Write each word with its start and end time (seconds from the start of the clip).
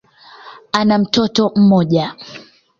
Ana 0.71 0.97
mtoto 0.97 1.51
mmoja. 1.55 2.15